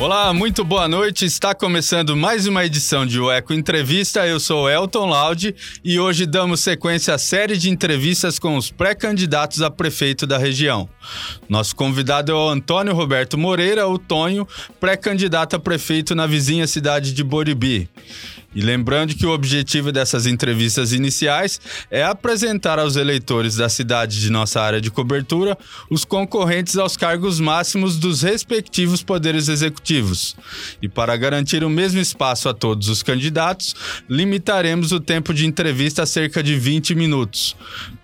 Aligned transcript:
Olá, 0.00 0.32
muito 0.32 0.62
boa 0.64 0.86
noite. 0.86 1.24
Está 1.24 1.52
começando 1.52 2.16
mais 2.16 2.46
uma 2.46 2.64
edição 2.64 3.04
de 3.04 3.18
O 3.18 3.32
Eco 3.32 3.52
Entrevista. 3.52 4.24
Eu 4.24 4.38
sou 4.38 4.70
Elton 4.70 5.06
Laude 5.06 5.56
e 5.82 5.98
hoje 5.98 6.24
damos 6.24 6.60
sequência 6.60 7.14
à 7.14 7.18
série 7.18 7.56
de 7.56 7.68
entrevistas 7.68 8.38
com 8.38 8.56
os 8.56 8.70
pré-candidatos 8.70 9.60
a 9.60 9.68
prefeito 9.68 10.24
da 10.24 10.38
região. 10.38 10.88
Nosso 11.48 11.74
convidado 11.74 12.30
é 12.30 12.34
o 12.34 12.48
Antônio 12.48 12.94
Roberto 12.94 13.36
Moreira, 13.36 13.88
o 13.88 13.98
Tonho, 13.98 14.46
pré-candidato 14.78 15.56
a 15.56 15.58
prefeito 15.58 16.14
na 16.14 16.28
vizinha 16.28 16.68
cidade 16.68 17.12
de 17.12 17.24
Boribi. 17.24 17.90
E 18.54 18.62
lembrando 18.62 19.14
que 19.14 19.26
o 19.26 19.30
objetivo 19.30 19.92
dessas 19.92 20.26
entrevistas 20.26 20.92
iniciais 20.94 21.60
é 21.90 22.02
apresentar 22.02 22.78
aos 22.78 22.96
eleitores 22.96 23.56
da 23.56 23.68
cidade 23.68 24.20
de 24.20 24.30
nossa 24.30 24.60
área 24.60 24.80
de 24.80 24.90
cobertura 24.90 25.56
os 25.90 26.02
concorrentes 26.02 26.76
aos 26.78 26.96
cargos 26.96 27.38
máximos 27.38 27.98
dos 27.98 28.22
respectivos 28.22 29.02
poderes 29.02 29.48
executivos. 29.48 30.34
E 30.80 30.88
para 30.88 31.14
garantir 31.16 31.62
o 31.62 31.68
mesmo 31.68 32.00
espaço 32.00 32.48
a 32.48 32.54
todos 32.54 32.88
os 32.88 33.02
candidatos, 33.02 33.76
limitaremos 34.08 34.92
o 34.92 35.00
tempo 35.00 35.34
de 35.34 35.44
entrevista 35.44 36.04
a 36.04 36.06
cerca 36.06 36.42
de 36.42 36.58
20 36.58 36.94
minutos. 36.94 37.54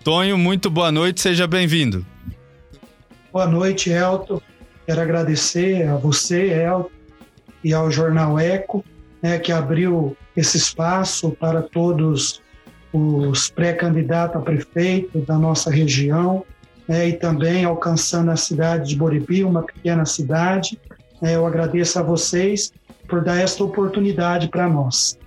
Tonho, 0.03 0.37
muito 0.37 0.69
boa 0.69 0.91
noite, 0.91 1.21
seja 1.21 1.47
bem-vindo. 1.47 2.05
Boa 3.33 3.47
noite, 3.47 3.89
Elton. 3.89 4.39
Quero 4.85 5.01
agradecer 5.01 5.87
a 5.87 5.95
você, 5.95 6.53
Elton, 6.53 6.91
e 7.63 7.73
ao 7.73 7.89
Jornal 7.91 8.39
Eco, 8.39 8.85
né, 9.21 9.39
que 9.39 9.51
abriu 9.51 10.15
esse 10.35 10.57
espaço 10.57 11.31
para 11.31 11.61
todos 11.61 12.41
os 12.91 13.49
pré-candidatos 13.49 14.37
a 14.37 14.39
prefeito 14.39 15.19
da 15.19 15.37
nossa 15.37 15.69
região 15.69 16.45
né, 16.87 17.09
e 17.09 17.13
também 17.13 17.65
alcançando 17.65 18.31
a 18.31 18.35
cidade 18.35 18.89
de 18.89 18.95
Boribi, 18.95 19.43
uma 19.43 19.63
pequena 19.63 20.05
cidade. 20.05 20.79
É, 21.21 21.35
eu 21.35 21.45
agradeço 21.45 21.99
a 21.99 22.03
vocês 22.03 22.71
por 23.07 23.23
dar 23.23 23.37
esta 23.37 23.63
oportunidade 23.63 24.47
para 24.47 24.67
nós. 24.67 25.17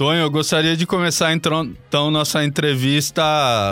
Tonho, 0.00 0.22
eu 0.22 0.30
gostaria 0.30 0.74
de 0.74 0.86
começar 0.86 1.34
então, 1.34 1.74
então 1.86 2.10
nossa 2.10 2.42
entrevista 2.42 3.22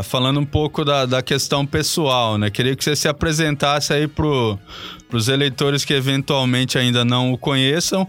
falando 0.05 0.39
um 0.39 0.45
pouco 0.45 0.85
da, 0.85 1.07
da 1.07 1.23
questão 1.23 1.65
pessoal, 1.65 2.37
né? 2.37 2.51
Queria 2.51 2.77
que 2.77 2.85
você 2.85 2.95
se 2.95 3.09
apresentasse 3.09 3.95
aí 3.95 4.07
pro 4.07 4.59
para 5.09 5.17
os 5.17 5.29
eleitores 5.29 5.87
que 5.87 5.95
eventualmente 5.95 6.77
ainda 6.77 7.03
não 7.03 7.33
o 7.33 7.39
conheçam 7.39 8.07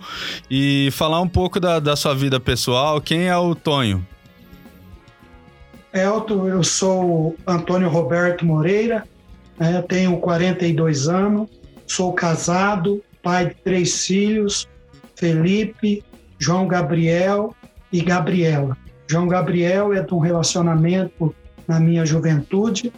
e 0.51 0.89
falar 0.91 1.21
um 1.21 1.29
pouco 1.29 1.61
da, 1.61 1.79
da 1.79 1.95
sua 1.95 2.13
vida 2.13 2.41
pessoal. 2.41 2.99
Quem 2.99 3.29
é 3.29 3.37
o 3.37 3.55
Tonho? 3.55 4.05
Elton, 5.93 6.45
eu 6.49 6.61
sou 6.61 7.37
Antônio 7.47 7.87
Roberto 7.87 8.45
Moreira, 8.45 9.05
né, 9.57 9.81
tenho 9.87 10.17
42 10.17 11.07
anos, 11.07 11.47
sou 11.87 12.11
casado, 12.11 13.01
pai 13.23 13.45
de 13.45 13.55
três 13.63 14.05
filhos, 14.05 14.67
Felipe, 15.15 16.03
João 16.37 16.67
Gabriel 16.67 17.55
e 17.91 18.01
Gabriela. 18.01 18.77
João 19.07 19.27
Gabriel 19.27 19.93
é 19.93 20.01
de 20.01 20.13
um 20.13 20.19
relacionamento 20.19 21.33
na 21.67 21.79
minha 21.79 22.05
juventude 22.05 22.93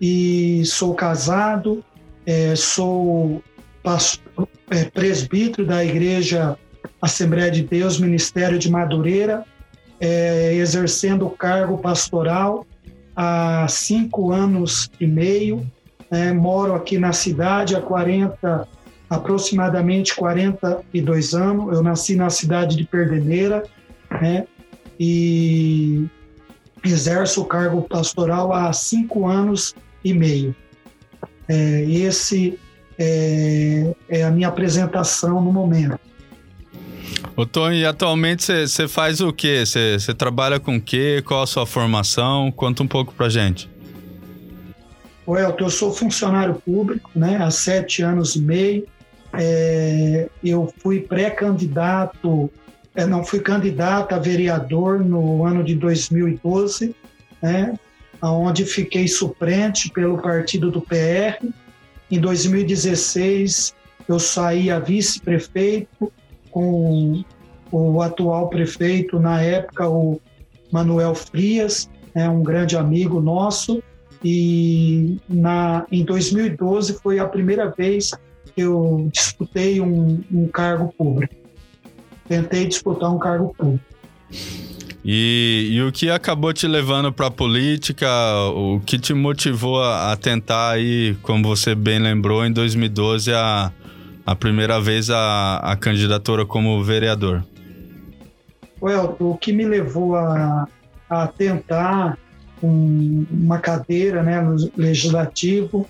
e 0.00 0.62
sou 0.66 0.94
casado, 0.94 1.82
é, 2.26 2.54
sou 2.54 3.42
pastor, 3.82 4.48
é, 4.70 4.84
presbítero 4.84 5.66
da 5.66 5.84
Igreja 5.84 6.58
Assembleia 7.00 7.50
de 7.50 7.62
Deus, 7.62 7.98
Ministério 7.98 8.58
de 8.58 8.70
Madureira, 8.70 9.44
é, 10.00 10.54
exercendo 10.54 11.26
o 11.26 11.30
cargo 11.30 11.78
pastoral 11.78 12.66
há 13.14 13.66
cinco 13.68 14.32
anos 14.32 14.90
e 15.00 15.06
meio. 15.06 15.66
É, 16.10 16.32
moro 16.32 16.74
aqui 16.74 16.98
na 16.98 17.12
cidade 17.12 17.74
há 17.74 17.80
40, 17.80 18.68
aproximadamente 19.08 20.14
42 20.14 21.34
anos. 21.34 21.74
Eu 21.74 21.82
nasci 21.82 22.16
na 22.16 22.30
cidade 22.30 22.76
de 22.76 22.84
Perdeneira, 22.84 23.64
né? 24.20 24.46
E 24.98 26.06
exerço 26.84 27.42
o 27.42 27.44
cargo 27.44 27.82
pastoral 27.82 28.52
há 28.52 28.72
cinco 28.72 29.26
anos 29.26 29.74
e 30.04 30.12
meio. 30.12 30.54
É, 31.48 31.82
esse 31.82 32.58
é, 32.98 33.94
é, 34.08 34.22
a 34.22 34.30
minha 34.30 34.48
apresentação 34.48 35.40
no 35.40 35.52
momento. 35.52 35.98
Ô 37.36 37.44
Tony, 37.44 37.80
e 37.80 37.86
atualmente 37.86 38.44
você 38.44 38.86
faz 38.86 39.20
o 39.20 39.32
quê? 39.32 39.64
Você 39.66 40.14
trabalha 40.14 40.60
com 40.60 40.76
o 40.76 40.80
quê? 40.80 41.22
Qual 41.26 41.42
a 41.42 41.46
sua 41.46 41.66
formação? 41.66 42.52
Conta 42.52 42.82
um 42.82 42.86
pouco 42.86 43.12
pra 43.12 43.28
gente. 43.28 43.68
Elton, 45.26 45.64
eu 45.64 45.70
sou 45.70 45.92
funcionário 45.92 46.54
público 46.54 47.10
né, 47.14 47.38
há 47.42 47.50
sete 47.50 48.02
anos 48.02 48.36
e 48.36 48.40
meio. 48.40 48.86
É, 49.32 50.28
eu 50.44 50.72
fui 50.78 51.00
pré-candidato, 51.00 52.50
é, 52.94 53.04
não 53.06 53.24
fui 53.24 53.40
candidato 53.40 54.14
a 54.14 54.18
vereador 54.18 55.00
no 55.00 55.44
ano 55.44 55.64
de 55.64 55.74
2012, 55.74 56.94
né, 57.42 57.78
onde 58.22 58.64
fiquei 58.64 59.08
suplente 59.08 59.90
pelo 59.90 60.18
partido 60.18 60.70
do 60.70 60.80
PR. 60.80 61.44
Em 62.10 62.20
2016, 62.20 63.74
eu 64.08 64.18
saí 64.18 64.70
a 64.70 64.78
vice-prefeito 64.78 66.12
com 66.50 67.24
o 67.72 68.00
atual 68.00 68.48
prefeito, 68.48 69.18
na 69.18 69.42
época, 69.42 69.88
o 69.88 70.20
Manuel 70.70 71.14
Frias, 71.14 71.90
é 72.14 72.28
um 72.28 72.42
grande 72.42 72.76
amigo 72.76 73.20
nosso. 73.20 73.82
E 74.22 75.18
na, 75.28 75.84
em 75.90 76.04
2012 76.04 76.94
foi 77.02 77.18
a 77.18 77.26
primeira 77.26 77.68
vez 77.70 78.12
que 78.54 78.62
eu 78.62 79.08
disputei 79.12 79.80
um, 79.80 80.22
um 80.32 80.46
cargo 80.46 80.94
público. 80.96 81.43
Tentei 82.28 82.66
disputar 82.66 83.12
um 83.12 83.18
cargo 83.18 83.54
público. 83.54 83.84
E, 85.04 85.68
e, 85.70 85.82
o 85.82 85.92
que 85.92 86.08
acabou 86.08 86.50
te 86.54 86.66
levando 86.66 87.12
para 87.12 87.26
a 87.26 87.30
política? 87.30 88.08
O 88.54 88.80
que 88.80 88.98
te 88.98 89.12
motivou 89.12 89.82
a, 89.82 90.12
a, 90.12 90.16
tentar 90.16 90.70
aí, 90.70 91.14
como 91.20 91.46
você 91.46 91.74
bem 91.74 91.98
lembrou, 91.98 92.44
em 92.44 92.50
2012 92.50 93.30
a, 93.34 93.70
a 94.24 94.34
primeira 94.34 94.80
vez 94.80 95.10
a, 95.10 95.56
a 95.58 95.76
candidatura 95.76 96.46
como 96.46 96.82
vereador? 96.82 97.44
Well, 98.80 99.14
o 99.20 99.36
que 99.36 99.52
me 99.52 99.66
levou 99.66 100.16
a, 100.16 100.66
a 101.10 101.26
tentar 101.26 102.16
um, 102.62 103.26
uma 103.30 103.58
cadeira 103.58 104.22
né, 104.22 104.40
no 104.40 104.56
legislativo 104.74 105.86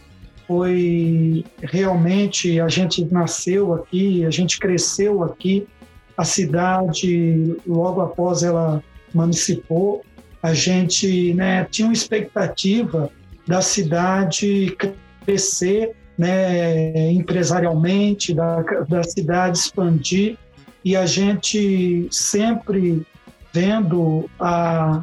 foi 0.47 1.44
realmente 1.62 2.61
a 2.61 2.69
gente 2.69 3.05
nasceu 3.11 3.75
aqui, 3.75 4.25
a 4.27 4.31
gente 4.31 4.59
cresceu 4.59 5.23
aqui, 5.23 5.67
a 6.16 6.25
cidade 6.25 7.56
logo 7.66 8.00
após 8.00 8.42
ela 8.42 8.82
municipou, 9.12 10.04
a 10.42 10.52
gente 10.52 11.32
né, 11.34 11.66
tinha 11.70 11.88
uma 11.88 11.94
expectativa 11.94 13.10
da 13.47 13.60
cidade 13.60 14.76
crescer 15.25 15.94
né, 16.16 17.10
empresarialmente, 17.10 18.32
da, 18.32 18.62
da 18.88 19.02
cidade 19.02 19.58
expandir, 19.58 20.36
e 20.84 20.94
a 20.97 21.06
gente 21.06 22.06
sempre 22.10 23.06
vendo 23.52 24.28
a, 24.38 25.02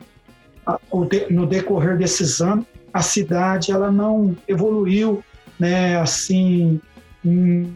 a, 0.65 0.79
no 1.29 1.45
decorrer 1.45 1.97
desses 1.97 2.39
anos, 2.39 2.65
a 2.93 3.01
cidade 3.01 3.71
ela 3.71 3.91
não 3.91 4.35
evoluiu 4.47 5.23
né, 5.59 5.99
assim 5.99 6.79
em 7.23 7.73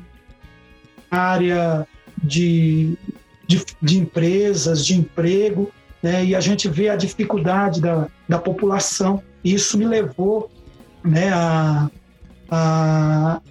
área 1.09 1.87
de, 2.21 2.97
de, 3.47 3.63
de 3.81 3.99
empresas, 3.99 4.85
de 4.85 4.95
emprego, 4.95 5.71
né, 6.01 6.23
e 6.23 6.35
a 6.35 6.39
gente 6.39 6.67
vê 6.69 6.89
a 6.89 6.95
dificuldade 6.95 7.81
da, 7.81 8.07
da 8.27 8.37
população. 8.37 9.21
Isso 9.43 9.77
me 9.77 9.85
levou 9.85 10.51
né, 11.03 11.31
a, 11.33 11.89
a, 12.49 13.41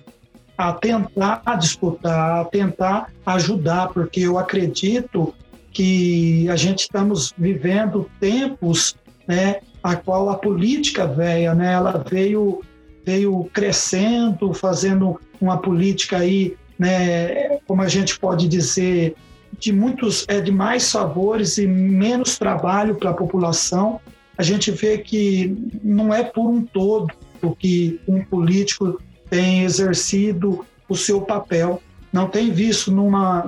a 0.56 0.72
tentar 0.72 1.42
disputar, 1.58 2.40
a 2.40 2.44
tentar 2.44 3.10
ajudar, 3.26 3.88
porque 3.88 4.20
eu 4.20 4.38
acredito 4.38 5.34
que 5.72 6.48
a 6.48 6.56
gente 6.56 6.82
estamos 6.82 7.34
vivendo 7.36 8.08
tempos 8.20 8.96
né, 9.26 9.56
a 9.82 9.96
qual 9.96 10.30
a 10.30 10.36
política 10.36 11.06
velha, 11.06 11.54
né, 11.54 11.72
ela 11.72 12.04
veio, 12.08 12.62
veio 13.04 13.50
crescendo, 13.52 14.54
fazendo 14.54 15.20
uma 15.40 15.58
política 15.58 16.18
aí, 16.18 16.56
né, 16.78 17.58
como 17.66 17.82
a 17.82 17.88
gente 17.88 18.18
pode 18.18 18.48
dizer, 18.48 19.16
de 19.58 19.72
muitos 19.72 20.24
é 20.28 20.40
de 20.40 20.52
mais 20.52 20.90
favores 20.90 21.58
e 21.58 21.66
menos 21.66 22.38
trabalho 22.38 22.94
para 22.94 23.10
a 23.10 23.14
população. 23.14 24.00
A 24.36 24.42
gente 24.42 24.70
vê 24.70 24.98
que 24.98 25.56
não 25.82 26.12
é 26.12 26.24
por 26.24 26.48
um 26.48 26.62
todo 26.62 27.12
que 27.58 28.00
um 28.08 28.22
político 28.24 29.00
tem 29.28 29.64
exercido 29.64 30.64
o 30.88 30.96
seu 30.96 31.20
papel, 31.20 31.82
não 32.12 32.28
tem 32.28 32.50
visto 32.50 32.90
numa, 32.90 33.44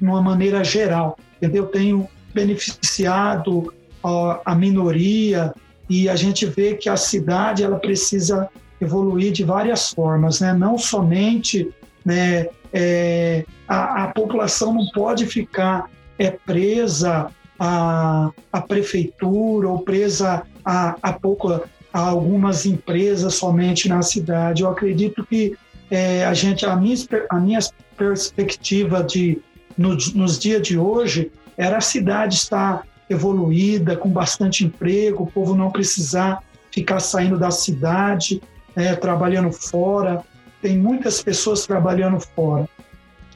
numa 0.00 0.22
maneira 0.22 0.64
geral, 0.64 1.18
entendeu? 1.36 1.66
Tenho 1.66 2.08
beneficiado 2.32 3.72
ó, 4.02 4.40
a 4.44 4.54
minoria 4.54 5.52
e 5.88 6.08
a 6.08 6.16
gente 6.16 6.46
vê 6.46 6.74
que 6.74 6.88
a 6.88 6.96
cidade 6.96 7.62
ela 7.62 7.78
precisa 7.78 8.48
evoluir 8.80 9.32
de 9.32 9.44
várias 9.44 9.90
formas, 9.90 10.40
né? 10.40 10.52
Não 10.52 10.78
somente 10.78 11.68
né, 12.04 12.48
é, 12.72 13.44
a, 13.66 14.04
a, 14.04 14.06
população 14.08 14.74
não 14.74 14.86
pode 14.92 15.26
ficar 15.26 15.90
é, 16.18 16.30
presa 16.30 17.30
à, 17.58 18.30
prefeitura 18.66 19.68
ou 19.68 19.80
presa 19.80 20.42
a, 20.64 20.96
a, 21.02 21.12
pouco, 21.12 21.52
a 21.92 21.98
algumas 21.98 22.66
empresas 22.66 23.34
somente 23.34 23.88
na 23.88 24.02
cidade. 24.02 24.62
Eu 24.62 24.70
acredito 24.70 25.24
que 25.24 25.56
é, 25.90 26.24
a 26.24 26.34
gente, 26.34 26.66
a 26.66 26.76
minha, 26.76 26.96
a 27.30 27.36
minha 27.36 27.58
perspectiva 27.96 29.02
de 29.02 29.40
no, 29.76 29.96
nos 30.14 30.38
dias 30.38 30.62
de 30.62 30.76
hoje 30.76 31.30
era 31.56 31.78
a 31.78 31.80
cidade 31.80 32.34
estar 32.34 32.82
evoluída, 33.08 33.96
com 33.96 34.08
bastante 34.10 34.64
emprego, 34.64 35.24
o 35.24 35.26
povo 35.26 35.54
não 35.54 35.70
precisar 35.70 36.42
ficar 36.70 37.00
saindo 37.00 37.38
da 37.38 37.50
cidade, 37.50 38.42
é, 38.76 38.94
trabalhando 38.94 39.50
fora. 39.50 40.22
Tem 40.60 40.76
muitas 40.76 41.22
pessoas 41.22 41.66
trabalhando 41.66 42.20
fora. 42.20 42.68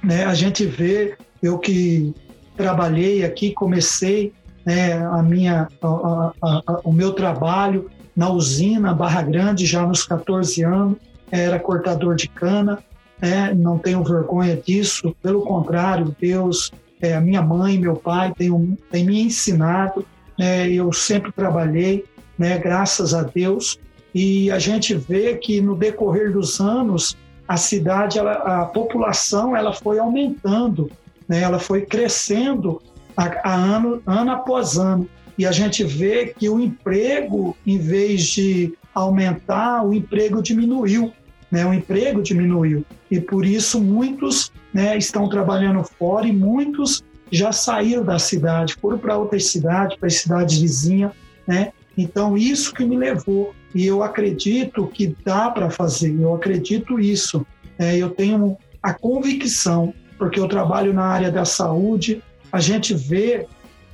Né? 0.03 0.25
A 0.25 0.35
gente 0.35 0.67
vê, 0.67 1.17
eu 1.43 1.59
que 1.59 2.15
trabalhei 2.57 3.25
aqui, 3.25 3.53
comecei 3.53 4.33
né, 4.65 4.95
a 4.95 5.23
minha, 5.23 5.69
a, 5.81 6.33
a, 6.43 6.63
a, 6.67 6.81
o 6.85 6.93
meu 6.93 7.13
trabalho 7.13 7.91
na 8.15 8.31
usina 8.31 8.95
Barra 8.95 9.23
Grande 9.23 9.67
já 9.67 9.87
nos 9.87 10.05
14 10.05 10.63
anos, 10.63 10.97
era 11.31 11.59
cortador 11.59 12.15
de 12.15 12.29
cana, 12.29 12.79
né, 13.21 13.55
não 13.55 13.79
tenho 13.79 14.05
vergonha 14.05 14.57
disso, 14.57 15.17
pelo 15.23 15.43
contrário, 15.43 16.15
Deus, 16.21 16.71
é, 17.01 17.19
minha 17.21 17.43
mãe, 17.43 17.79
meu 17.79 17.97
pai 17.97 18.33
tem, 18.37 18.79
tem 18.91 19.05
me 19.05 19.23
ensinado, 19.23 20.05
né, 20.39 20.69
eu 20.69 20.93
sempre 20.93 21.33
trabalhei, 21.33 22.05
né, 22.39 22.59
graças 22.59 23.15
a 23.15 23.23
Deus, 23.23 23.79
e 24.15 24.51
a 24.51 24.59
gente 24.59 24.95
vê 24.95 25.37
que 25.37 25.61
no 25.61 25.75
decorrer 25.75 26.33
dos 26.33 26.61
anos 26.61 27.17
a 27.47 27.57
cidade, 27.57 28.19
ela, 28.19 28.33
a 28.33 28.65
população, 28.67 29.57
ela 29.57 29.73
foi 29.73 29.99
aumentando, 29.99 30.91
né, 31.29 31.41
ela 31.41 31.59
foi 31.59 31.83
crescendo 31.83 32.81
a, 33.17 33.51
a 33.51 33.55
ano, 33.55 34.03
ano 34.07 34.31
após 34.31 34.79
ano. 34.79 35.09
E 35.37 35.47
a 35.47 35.53
gente 35.53 35.83
vê 35.83 36.27
que 36.27 36.49
o 36.49 36.61
emprego, 36.61 37.57
em 37.67 37.79
vez 37.79 38.25
de 38.25 38.75
aumentar, 38.95 39.85
o 39.85 39.95
emprego 39.95 40.43
diminuiu. 40.43 41.13
Né? 41.51 41.65
O 41.67 41.73
emprego 41.73 42.23
diminuiu. 42.23 42.85
E 43.11 43.21
por 43.21 43.45
isso 43.45 43.81
muitos 43.81 44.53
né, 44.73 44.97
estão 44.97 45.29
trabalhando 45.29 45.83
fora 45.85 46.27
e 46.27 46.33
muitos 46.33 47.03
já 47.31 47.51
saíram 47.51 48.05
da 48.05 48.19
cidade, 48.19 48.77
foram 48.81 48.99
para 48.99 49.17
outras 49.17 49.47
cidades, 49.47 49.97
para 49.97 50.11
cidades 50.11 50.59
vizinhas. 50.59 51.13
Né? 51.47 51.73
Então, 51.97 52.37
isso 52.37 52.75
que 52.75 52.85
me 52.85 52.97
levou. 52.97 53.55
E 53.75 53.87
eu 53.87 54.03
acredito 54.03 54.87
que 54.87 55.17
dá 55.25 55.51
para 55.51 55.71
fazer, 55.71 56.15
eu 56.19 56.35
acredito 56.35 57.01
isso. 57.01 57.47
É, 57.79 57.97
eu 57.97 58.11
tenho 58.11 58.57
a 58.83 58.93
convicção, 58.93 59.95
porque 60.19 60.39
eu 60.39 60.47
trabalho 60.47 60.93
na 60.93 61.05
área 61.05 61.31
da 61.31 61.45
saúde, 61.45 62.23
a 62.51 62.61
gente 62.61 62.95
vê 62.95 63.47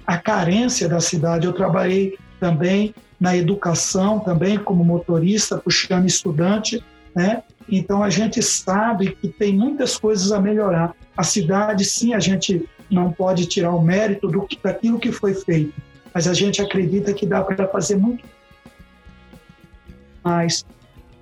a 0.07 0.17
carência 0.17 0.89
da 0.89 1.01
cidade. 1.01 1.47
Eu 1.47 1.53
trabalhei 1.53 2.17
também 2.41 2.95
na 3.21 3.37
educação, 3.37 4.19
também 4.19 4.59
como 4.59 4.85
motorista, 4.85 5.59
puxando 5.59 6.07
estudante, 6.07 6.83
né? 7.15 7.43
Então 7.69 8.03
a 8.03 8.09
gente 8.09 8.43
sabe 8.43 9.13
que 9.13 9.29
tem 9.29 9.53
muitas 9.53 9.97
coisas 9.99 10.33
a 10.33 10.41
melhorar. 10.41 10.95
A 11.17 11.23
cidade, 11.23 11.85
sim, 11.85 12.15
a 12.15 12.19
gente 12.19 12.67
não 12.91 13.13
pode 13.13 13.47
tirar 13.47 13.73
o 13.75 13.83
mérito 13.83 14.29
do 14.29 14.47
daquilo 14.63 14.99
que 14.99 15.13
foi 15.13 15.35
feito, 15.35 15.75
mas 16.15 16.27
a 16.27 16.33
gente 16.33 16.63
acredita 16.63 17.13
que 17.13 17.27
dá 17.27 17.43
para 17.43 17.69
fazer 17.69 17.97
muito 17.97 18.25
mais, 20.29 20.65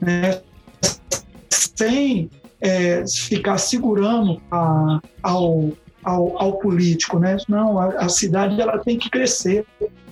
né? 0.00 0.40
sem 1.50 2.28
é, 2.60 3.04
ficar 3.06 3.58
segurando 3.58 4.40
a, 4.50 5.00
ao 5.22 5.72
ao, 6.02 6.40
ao 6.40 6.52
político, 6.58 7.18
né? 7.18 7.36
Não, 7.48 7.80
a, 7.80 7.86
a, 8.04 8.08
cidade 8.08 8.60
ela 8.60 8.78
tem 8.78 8.96
que 8.96 9.10
crescer, 9.10 9.66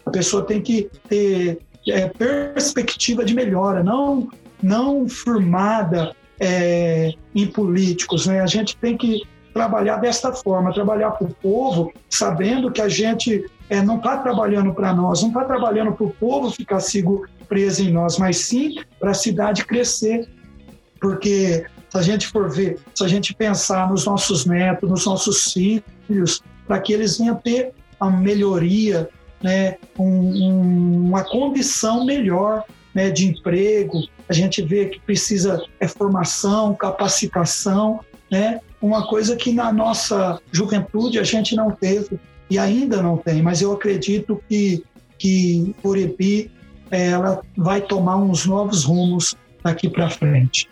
a 0.05 0.11
pessoa 0.11 0.45
tem 0.45 0.61
que 0.61 0.91
ter 1.09 1.61
é, 1.87 2.09
perspectiva 2.09 3.25
de 3.25 3.33
melhora, 3.33 3.83
não 3.85 4.29
não 4.61 5.09
formada 5.09 6.13
é, 6.41 7.13
em 7.33 7.47
políticos, 7.47 8.27
né? 8.27 8.41
A 8.41 8.47
gente 8.47 8.77
tem 8.77 8.97
que 8.97 9.23
trabalhar 9.53 9.99
desta 9.99 10.33
forma, 10.33 10.75
trabalhar 10.75 11.13
para 11.13 11.29
o 11.29 11.35
povo, 11.35 11.93
sabendo 12.11 12.73
que 12.73 12.83
a 12.83 12.89
gente 12.89 13.49
é, 13.71 13.81
não 13.81 13.99
está 13.99 14.17
trabalhando 14.19 14.75
para 14.75 14.93
nós, 14.93 15.23
não 15.23 15.29
está 15.29 15.45
trabalhando 15.45 15.93
para 15.93 16.07
o 16.07 16.11
povo 16.11 16.51
ficar 16.51 16.81
sigo 16.81 17.25
preso 17.49 17.83
em 17.83 17.93
nós, 17.93 18.19
mas 18.19 18.39
sim 18.39 18.77
para 18.99 19.11
a 19.11 19.15
cidade 19.15 19.65
crescer, 19.65 20.29
porque 21.01 21.65
se 21.91 21.99
a 21.99 22.03
gente 22.03 22.27
for 22.29 22.51
ver, 22.51 22.79
se 22.95 23.05
a 23.05 23.09
gente 23.09 23.35
pensar 23.35 23.89
nos 23.91 24.05
nossos 24.05 24.47
netos, 24.47 24.89
nos 24.89 25.07
nossos 25.07 25.53
filhos, 25.53 26.43
para 26.67 26.81
que 26.81 26.93
eles 26.93 27.19
venham 27.19 27.37
ter 27.37 27.73
a 28.01 28.11
melhoria, 28.11 29.09
né, 29.43 29.77
um, 29.99 31.07
uma 31.07 31.23
condição 31.23 32.05
melhor 32.05 32.65
né, 32.95 33.11
de 33.11 33.29
emprego, 33.29 34.09
a 34.29 34.33
gente 34.33 34.63
vê 34.63 34.87
que 34.87 35.01
precisa 35.01 35.63
é 35.79 35.87
formação, 35.87 36.75
capacitação, 36.75 38.01
né, 38.31 38.61
uma 38.81 39.07
coisa 39.07 39.37
que 39.37 39.53
na 39.53 39.73
nossa 39.73 40.41
juventude 40.51 41.19
a 41.19 41.25
gente 41.25 41.55
não 41.55 41.71
teve 41.71 42.19
e 42.51 42.59
ainda 42.59 43.03
não 43.03 43.17
tem, 43.17 43.43
mas 43.43 43.63
eu 43.63 43.73
acredito 43.73 44.43
que 44.49 44.83
que 45.19 45.75
Urebi 45.85 46.51
ela 46.97 47.43
vai 47.57 47.81
tomar 47.81 48.17
uns 48.17 48.47
novos 48.47 48.85
rumos 48.85 49.35
daqui 49.63 49.89
para 49.89 50.11
frente. 50.11 50.69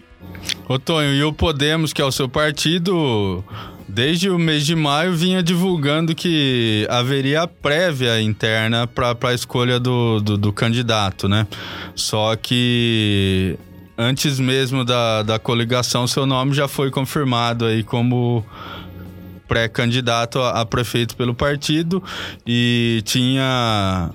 Ô 0.69 0.79
Tonho, 0.79 1.15
e 1.15 1.25
o 1.25 1.33
Podemos, 1.33 1.93
que 1.93 2.01
é 2.01 2.05
o 2.05 2.13
seu 2.13 2.29
partido, 2.29 3.45
desde 3.89 4.31
o 4.31 4.39
mês 4.39 4.65
de 4.65 4.75
maio 4.75 5.15
vinha 5.15 5.43
divulgando 5.43 6.15
que 6.15 6.87
haveria 6.89 7.47
prévia 7.47 8.21
interna 8.21 8.87
para 8.87 9.17
a 9.23 9.35
escolha 9.35 9.79
do, 9.79 10.21
do, 10.21 10.39
do, 10.39 10.53
candidato, 10.53 11.29
né? 11.29 11.47
Só 11.95 12.35
que 12.37 13.59
antes 13.99 14.41
mesmo 14.41 14.85
da, 14.85 15.23
da 15.23 15.39
coligação, 15.39 16.07
seu 16.07 16.27
nome 16.27 16.55
já 16.55 16.69
foi 16.69 16.91
confirmado 16.91 17.67
aí 17.67 17.83
como 17.83 18.45
pré-candidato 19.47 20.39
a, 20.39 20.61
a 20.61 20.65
prefeito 20.65 21.15
pelo 21.15 21.35
partido 21.35 22.03
e 22.47 23.03
tinha 23.05 24.11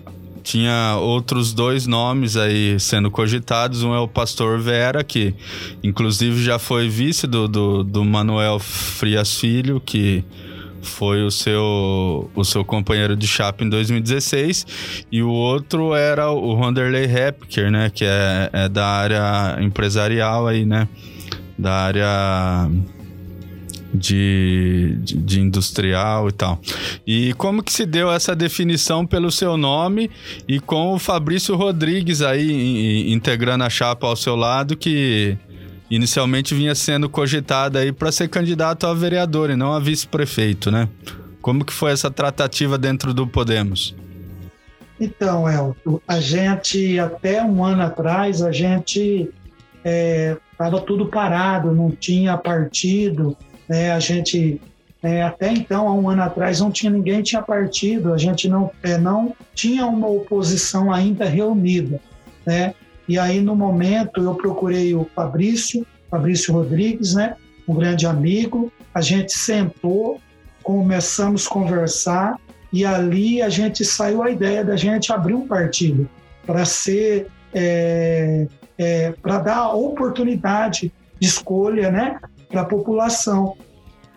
tinha 0.48 0.96
outros 1.02 1.52
dois 1.52 1.86
nomes 1.86 2.38
aí 2.38 2.80
sendo 2.80 3.12
cogitados. 3.12 3.84
Um 3.84 3.94
é 3.94 4.00
o 4.00 4.08
Pastor 4.08 4.58
Vera, 4.62 5.04
que 5.04 5.36
inclusive 5.84 6.42
já 6.42 6.58
foi 6.58 6.88
vice 6.88 7.28
do, 7.28 7.50
do, 7.50 7.84
do 7.84 8.06
Manuel 8.06 8.58
Frias 8.58 9.38
Filho, 9.38 9.82
que 9.82 10.24
foi 10.82 11.22
o 11.22 11.30
seu, 11.30 12.32
o 12.34 12.46
seu 12.46 12.64
companheiro 12.64 13.14
de 13.14 13.28
chapa 13.28 13.62
em 13.66 13.70
2016. 13.70 15.06
E 15.12 15.22
o 15.22 15.30
outro 15.30 15.94
era 15.94 16.32
o 16.32 16.54
Wanderlei 16.54 17.04
Hepker, 17.04 17.70
né? 17.70 17.90
Que 17.90 18.06
é, 18.06 18.50
é 18.54 18.70
da 18.70 18.88
área 18.88 19.58
empresarial 19.62 20.48
aí, 20.48 20.66
né? 20.66 20.88
Da 21.60 21.74
área 21.74 22.72
de, 23.94 24.98
de, 25.02 25.18
de, 25.18 25.40
industrial 25.40 26.30
e 26.30 26.32
tal. 26.32 26.60
E 27.06 27.34
como 27.34 27.64
que 27.64 27.72
se 27.72 27.86
deu 27.86 28.12
essa 28.12 28.36
definição 28.36 29.06
pelo 29.06 29.32
seu 29.32 29.58
nome 29.58 30.10
e 30.48 30.60
com 30.60 30.94
o 30.94 31.00
Fabrício 31.00 31.56
Rodrigues 31.56 32.22
aí 32.22 33.12
integrando 33.12 33.64
a 33.64 33.70
chapa 33.70 34.08
ao 34.08 34.16
seu 34.16 34.36
lado, 34.36 34.76
que 34.76 35.38
inicialmente 35.90 36.54
vinha 36.54 36.76
sendo 36.76 37.10
cogitado 37.10 37.78
aí 37.78 37.92
para 37.92 38.12
ser 38.12 38.28
candidato 38.28 38.86
a 38.86 38.94
vereador 38.94 39.50
e 39.50 39.56
não 39.56 39.74
a 39.74 39.80
vice-prefeito, 39.80 40.70
né? 40.70 40.90
Como 41.42 41.64
que 41.64 41.74
foi 41.74 41.92
essa 41.92 42.12
tratativa 42.12 42.78
dentro 42.78 43.14
do 43.14 43.26
Podemos? 43.26 43.96
Então, 45.00 45.48
Elton, 45.50 46.02
a 46.08 46.20
gente, 46.20 47.00
até 47.00 47.44
um 47.44 47.64
ano 47.64 47.84
atrás, 47.84 48.42
a 48.42 48.52
gente 48.52 49.30
estava 49.84 50.78
é, 50.78 50.82
tudo 50.82 51.06
parado, 51.06 51.72
não 51.72 51.92
tinha 51.92 52.36
partido, 52.36 53.38
né? 53.68 53.92
A 53.92 54.00
gente 54.00 54.60
é, 55.02 55.22
até 55.22 55.52
então, 55.52 55.88
há 55.88 55.94
um 55.94 56.10
ano 56.10 56.24
atrás, 56.24 56.60
não 56.60 56.72
tinha 56.72 56.92
ninguém 56.92 57.22
tinha 57.22 57.42
partido, 57.42 58.14
a 58.14 58.18
gente 58.18 58.50
não, 58.50 58.72
é, 58.82 58.98
não 58.98 59.36
tinha 59.54 59.86
uma 59.86 60.08
oposição 60.08 60.92
ainda 60.92 61.26
reunida. 61.26 62.00
Né? 62.46 62.74
E 63.08 63.20
aí, 63.20 63.40
no 63.40 63.56
momento, 63.56 64.22
eu 64.22 64.34
procurei 64.36 64.96
o 64.96 65.08
Fabrício, 65.16 65.86
Fabrício 66.10 66.54
Rodrigues, 66.54 67.14
né? 67.14 67.36
um 67.68 67.76
grande 67.76 68.08
amigo, 68.08 68.72
a 68.94 69.02
gente 69.02 69.34
sentou, 69.34 70.20
começamos 70.64 71.46
a 71.46 71.50
conversar 71.50 72.40
e 72.72 72.84
ali 72.84 73.42
a 73.42 73.50
gente 73.50 73.86
saiu 73.86 74.24
a 74.24 74.32
ideia 74.32 74.64
da 74.64 74.76
gente 74.76 75.12
abrir 75.12 75.34
um 75.34 75.48
partido 75.48 76.10
para 76.46 76.66
ser, 76.66 77.28
é, 77.54 78.48
é, 78.78 79.12
para 79.12 79.40
dar 79.40 79.74
oportunidade 79.74 80.92
de 81.20 81.28
escolha, 81.28 81.92
né, 81.92 82.20
para 82.50 82.62
a 82.62 82.66
população. 82.66 83.56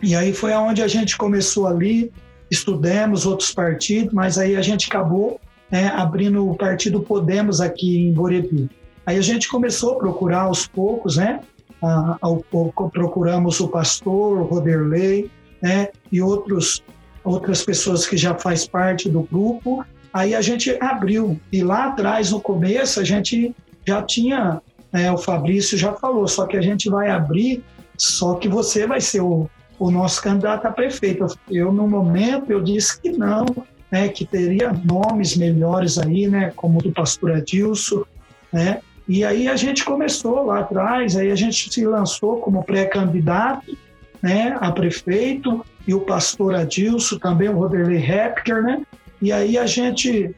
E 0.03 0.15
aí 0.15 0.33
foi 0.33 0.53
aonde 0.53 0.83
a 0.83 0.89
gente 0.89 1.17
começou 1.17 1.67
ali, 1.67 2.13
estudamos 2.51 3.27
outros 3.27 3.53
partidos, 3.53 4.13
mas 4.13 4.39
aí 4.39 4.57
a 4.57 4.63
gente 4.63 4.89
acabou 4.89 5.41
né, 5.71 5.89
abrindo 5.89 6.49
o 6.49 6.57
partido 6.57 7.01
Podemos 7.01 7.61
aqui 7.61 8.09
em 8.09 8.13
Borebi. 8.13 8.69
Aí 9.07 9.19
a 9.19 9.23
gente 9.23 9.49
começou 9.49 9.95
a 9.95 9.99
procurar 9.99 10.43
aos 10.43 10.67
poucos, 10.67 11.17
né? 11.17 11.41
Ah, 11.83 12.17
ao 12.21 12.37
pouco 12.37 12.91
procuramos 12.91 13.59
o 13.61 13.69
pastor, 13.69 14.39
o 14.39 14.45
Roderley, 14.45 15.31
né? 15.63 15.89
E 16.13 16.21
outros, 16.21 16.83
outras 17.25 17.65
pessoas 17.65 18.07
que 18.07 18.17
já 18.17 18.35
faz 18.35 18.67
parte 18.67 19.09
do 19.09 19.23
grupo. 19.23 19.85
Aí 20.13 20.35
a 20.35 20.41
gente 20.41 20.77
abriu. 20.81 21.41
E 21.53 21.63
lá 21.63 21.87
atrás, 21.87 22.31
no 22.31 22.41
começo, 22.41 23.01
a 23.01 23.05
gente 23.05 23.55
já 23.87 24.03
tinha, 24.03 24.61
né, 24.93 25.11
o 25.11 25.19
Fabrício 25.19 25.79
já 25.79 25.93
falou, 25.95 26.27
só 26.29 26.47
que 26.47 26.57
a 26.57 26.61
gente 26.61 26.91
vai 26.91 27.09
abrir, 27.09 27.63
só 28.01 28.35
que 28.37 28.49
você 28.49 28.87
vai 28.87 28.99
ser 28.99 29.21
o, 29.21 29.47
o 29.79 29.91
nosso 29.91 30.23
candidato 30.23 30.65
a 30.65 30.73
prefeito. 30.73 31.27
Eu, 31.51 31.71
no 31.71 31.87
momento, 31.87 32.51
eu 32.51 32.63
disse 32.63 32.99
que 32.99 33.11
não, 33.11 33.45
né, 33.93 34.09
que 34.09 34.25
teria 34.25 34.73
nomes 34.73 35.37
melhores 35.37 35.99
aí, 35.99 36.27
né, 36.27 36.51
como 36.57 36.79
o 36.79 36.83
do 36.83 36.93
pastor 36.93 37.33
Adilson, 37.33 38.05
né, 38.51 38.81
e 39.07 39.23
aí 39.23 39.49
a 39.49 39.55
gente 39.55 39.85
começou 39.85 40.47
lá 40.47 40.61
atrás, 40.61 41.15
aí 41.15 41.31
a 41.31 41.35
gente 41.35 41.71
se 41.71 41.85
lançou 41.85 42.39
como 42.39 42.65
pré-candidato, 42.65 43.77
né, 44.23 44.57
a 44.59 44.73
prefeito, 44.73 45.63
e 45.87 45.93
o 45.93 46.01
pastor 46.01 46.55
Adilson, 46.55 47.19
também 47.19 47.51
o 47.51 47.59
Roderley 47.59 48.03
Hepker, 48.03 48.63
né, 48.63 48.81
e 49.21 49.31
aí 49.31 49.59
a 49.59 49.67
gente, 49.67 50.35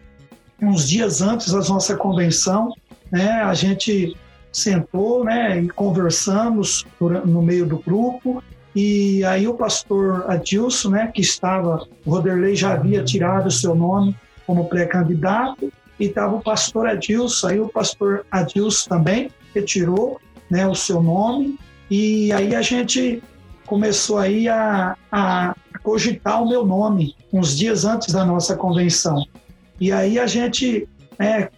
uns 0.61 0.89
dias 0.89 1.23
antes 1.23 1.53
da 1.53 1.61
nossa 1.61 1.95
convenção, 1.95 2.75
né, 3.09 3.31
a 3.43 3.55
gente 3.55 4.17
sentou, 4.53 5.25
né, 5.25 5.61
e 5.61 5.69
conversamos 5.69 6.85
no 7.01 7.41
meio 7.41 7.67
do 7.67 7.79
grupo, 7.79 8.43
e 8.75 9.25
aí 9.25 9.49
o 9.49 9.55
pastor 9.55 10.31
Adilson, 10.31 10.91
né, 10.91 11.11
que 11.13 11.21
estava, 11.21 11.87
o 12.05 12.11
Roderley 12.11 12.55
já 12.55 12.75
havia 12.75 13.03
tirado 13.03 13.47
o 13.47 13.51
seu 13.51 13.75
nome 13.75 14.15
como 14.47 14.69
pré-candidato, 14.69 15.73
e 15.99 16.07
estava 16.07 16.37
o 16.37 16.43
pastor 16.43 16.87
Adilson, 16.87 17.49
aí 17.49 17.61
o 17.61 17.69
pastor 17.69 18.27
Adilson 18.31 18.89
também 18.89 19.31
retirou 19.55 20.21
né, 20.51 20.67
o 20.67 20.75
seu 20.75 21.03
nome, 21.03 21.59
e 21.91 22.33
aí 22.33 22.55
a 22.55 22.63
gente 22.63 23.23
começou 23.67 24.19
aí 24.19 24.49
a, 24.49 24.97
a 25.11 25.55
cogitar 25.83 26.43
o 26.43 26.49
meu 26.49 26.65
nome, 26.65 27.15
uns 27.33 27.57
dias 27.57 27.85
antes 27.85 28.13
da 28.13 28.25
nossa 28.25 28.57
convenção. 28.57 29.25
E 29.81 29.91
aí 29.91 30.19
a 30.19 30.27
gente 30.27 30.89
né, 31.19 31.49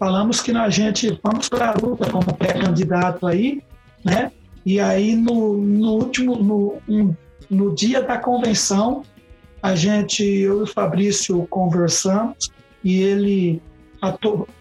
falamos 0.00 0.40
que 0.40 0.50
a 0.50 0.70
gente 0.70 1.20
vamos 1.22 1.46
para 1.50 1.72
a 1.72 1.74
luta 1.74 2.10
como 2.10 2.34
pré-candidato 2.34 3.26
aí, 3.26 3.62
né? 4.02 4.32
E 4.64 4.80
aí, 4.80 5.14
no, 5.14 5.58
no 5.58 5.92
último, 5.92 6.36
no, 6.36 6.78
um, 6.88 7.14
no 7.50 7.74
dia 7.74 8.02
da 8.02 8.16
convenção, 8.16 9.02
a 9.62 9.74
gente, 9.74 10.24
eu 10.24 10.60
e 10.60 10.62
o 10.62 10.66
Fabrício 10.66 11.46
conversamos 11.50 12.50
e 12.82 13.02
ele 13.02 13.62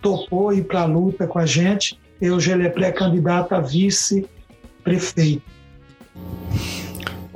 topou 0.01 0.53
ir 0.53 0.65
para 0.65 0.81
a 0.81 0.86
luta 0.86 1.25
com 1.25 1.39
a 1.39 1.46
gente. 1.46 1.98
Eu 2.19 2.38
já 2.38 2.53
ele 2.53 2.67
é 2.67 2.69
pré-candidato 2.69 3.53
a 3.53 3.62
vice-prefeito. 3.62 5.41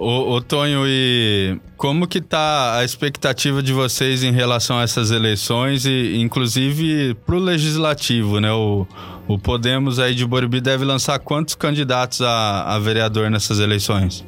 Ô, 0.04 0.34
ô, 0.34 0.42
Tonho, 0.42 0.84
e 0.86 1.58
como 1.78 2.06
que 2.06 2.20
tá 2.20 2.78
a 2.78 2.84
expectativa 2.84 3.64
de 3.64 3.72
vocês 3.72 4.22
em 4.22 4.34
relação 4.34 4.78
a 4.78 4.84
essas 4.84 5.12
eleições 5.12 5.86
e 5.86 6.18
inclusive 6.18 7.14
para 7.26 7.36
o 7.36 7.40
legislativo, 7.40 8.42
né? 8.42 8.52
O, 8.52 8.86
o 9.30 9.40
Podemos 9.40 10.00
aí 10.00 10.14
de 10.14 10.26
Boribi 10.26 10.60
deve 10.60 10.84
lançar 10.84 11.18
quantos 11.20 11.56
candidatos 11.56 12.22
a, 12.22 12.76
a 12.76 12.80
vereador 12.80 13.32
nessas 13.32 13.60
eleições? 13.60 14.26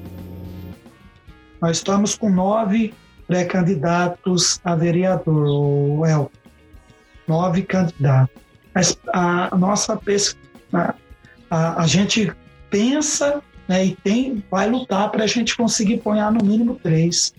Nós 1.62 1.76
estamos 1.76 2.16
com 2.16 2.30
nove 2.30 2.94
pré-candidatos 3.28 4.62
a 4.64 4.76
vereador, 4.76 6.08
El. 6.08 6.32
Nove 7.28 7.64
candidatos. 7.64 8.34
Mas 8.74 8.98
a 9.14 9.54
nossa 9.58 9.98
pesquisa, 9.98 10.96
a, 11.50 11.82
a 11.82 11.86
gente 11.86 12.32
pensa 12.70 13.44
né, 13.68 13.86
e 13.86 13.96
tem, 13.96 14.44
vai 14.50 14.70
lutar 14.70 15.10
para 15.10 15.24
a 15.24 15.28
gente 15.28 15.56
conseguir 15.56 15.98
ponhar 15.98 16.32
no 16.32 16.44
mínimo 16.44 16.80
três. 16.82 17.34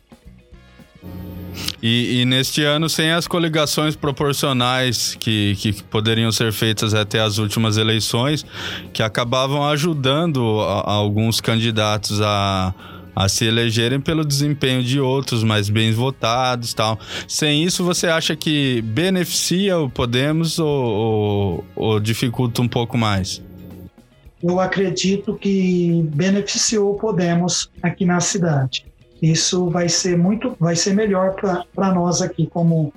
E, 1.83 2.21
e, 2.21 2.25
neste 2.25 2.63
ano, 2.63 2.89
sem 2.89 3.13
as 3.13 3.27
coligações 3.27 3.97
proporcionais 3.97 5.17
que, 5.19 5.55
que 5.57 5.83
poderiam 5.85 6.31
ser 6.31 6.53
feitas 6.53 6.95
até 6.95 7.21
as 7.21 7.39
últimas 7.39 7.77
eleições, 7.77 8.45
que 8.93 9.03
acabavam 9.03 9.67
ajudando 9.67 10.61
a, 10.61 10.81
a 10.81 10.93
alguns 10.93 11.41
candidatos 11.41 12.21
a, 12.21 12.75
a 13.15 13.29
se 13.29 13.47
elegerem 13.47 14.01
pelo 14.01 14.25
desempenho 14.25 14.83
de 14.83 15.01
outros 15.01 15.43
mais 15.43 15.71
bem 15.71 15.93
votados 15.93 16.75
tal. 16.75 16.99
Sem 17.27 17.65
isso, 17.65 17.83
você 17.85 18.07
acha 18.07 18.37
que 18.37 18.83
beneficia 18.83 19.79
o 19.79 19.89
Podemos 19.89 20.59
ou, 20.59 20.69
ou, 20.69 21.65
ou 21.75 22.01
dificulta 22.01 22.61
um 22.61 22.69
pouco 22.69 22.99
mais? 22.99 23.46
Eu 24.47 24.61
acredito 24.61 25.35
que 25.35 26.09
beneficiou 26.15 26.95
Podemos 26.95 27.71
aqui 27.83 28.05
na 28.05 28.21
cidade 28.21 28.87
isso 29.21 29.71
vai 29.71 29.89
ser 29.89 30.17
muito, 30.17 30.55
vai 30.59 30.77
ser 30.77 30.95
melhor 30.95 31.35
para 31.75 31.95
nós 31.95 32.21
aqui, 32.21 32.47
como 32.47 32.93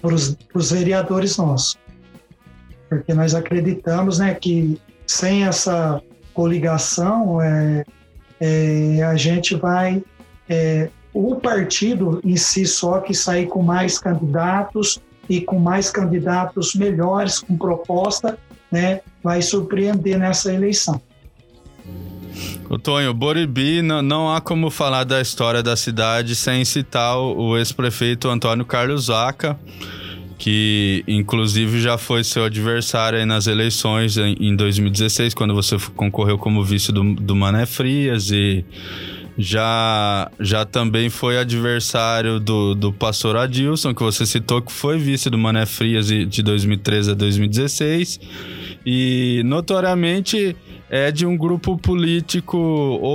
para 0.00 0.14
os 0.14 0.70
vereadores 0.70 1.36
nossos. 1.36 1.76
Porque 2.88 3.12
nós 3.12 3.34
acreditamos 3.34 4.18
né, 4.18 4.34
que 4.34 4.80
sem 5.06 5.44
essa 5.44 6.00
coligação, 6.32 7.40
é, 7.42 7.84
é, 8.40 9.02
a 9.02 9.16
gente 9.16 9.54
vai. 9.54 10.02
É, 10.48 10.88
o 11.12 11.36
partido 11.36 12.20
em 12.22 12.36
si 12.36 12.66
só 12.66 13.00
que 13.00 13.14
sair 13.14 13.46
com 13.46 13.62
mais 13.62 13.98
candidatos 13.98 15.00
e 15.28 15.40
com 15.40 15.58
mais 15.58 15.90
candidatos 15.90 16.74
melhores, 16.74 17.40
com 17.40 17.56
proposta, 17.56 18.38
né, 18.70 19.00
vai 19.22 19.42
surpreender 19.42 20.18
nessa 20.18 20.52
eleição. 20.52 21.00
O 22.68 22.78
Tonho, 22.78 23.14
Boribi, 23.14 23.80
não, 23.80 24.02
não 24.02 24.34
há 24.34 24.40
como 24.40 24.70
falar 24.70 25.04
da 25.04 25.20
história 25.20 25.62
da 25.62 25.76
cidade 25.76 26.34
sem 26.34 26.64
citar 26.64 27.16
o, 27.16 27.56
ex-prefeito 27.56 28.28
Antônio 28.28 28.64
Carlos 28.64 29.06
Vaca, 29.06 29.58
que 30.36 31.04
inclusive 31.06 31.80
já 31.80 31.96
foi 31.96 32.24
seu 32.24 32.44
adversário 32.44 33.24
nas 33.24 33.46
eleições 33.46 34.18
em, 34.18 34.36
em 34.40 34.56
2016, 34.56 35.32
quando 35.32 35.54
você 35.54 35.76
concorreu 35.94 36.36
como 36.36 36.64
vice 36.64 36.90
do, 36.90 37.14
do 37.14 37.36
Mané 37.36 37.66
Frias 37.66 38.30
e 38.30 38.64
já, 39.38 40.30
já 40.40 40.64
também 40.64 41.10
foi 41.10 41.38
adversário 41.38 42.40
do, 42.40 42.74
do 42.74 42.92
pastor 42.92 43.36
Adilson, 43.36 43.94
que 43.94 44.02
você 44.02 44.24
citou, 44.24 44.62
que 44.62 44.72
foi 44.72 44.98
vice 44.98 45.28
do 45.28 45.36
Mané 45.36 45.66
Frias 45.66 46.06
de 46.06 46.42
2013 46.42 47.10
a 47.10 47.14
2016. 47.14 48.20
E 48.84 49.42
notoriamente 49.44 50.56
é 50.88 51.10
de 51.10 51.26
um 51.26 51.36
grupo 51.36 51.76
político 51.76 52.56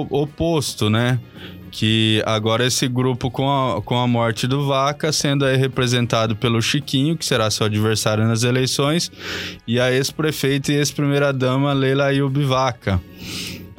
oposto, 0.10 0.90
né? 0.90 1.20
Que 1.72 2.22
agora 2.26 2.66
esse 2.66 2.86
grupo, 2.86 3.32
com 3.32 3.50
a, 3.50 3.82
com 3.82 3.98
a 3.98 4.06
morte 4.06 4.46
do 4.46 4.68
Vaca, 4.68 5.14
sendo 5.14 5.46
representado 5.46 6.36
pelo 6.36 6.62
Chiquinho, 6.62 7.16
que 7.16 7.26
será 7.26 7.50
seu 7.50 7.66
adversário 7.66 8.28
nas 8.28 8.44
eleições, 8.44 9.10
e 9.66 9.80
a 9.80 9.90
ex-prefeita 9.90 10.74
e 10.74 10.76
ex-primeira-dama 10.76 11.72
Leila 11.72 12.08
Ayub 12.08 12.44
Vaca. 12.44 13.02